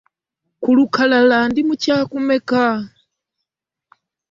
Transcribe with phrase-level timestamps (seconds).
[0.61, 2.63] Ku lukalala ndi mu kyakumeka?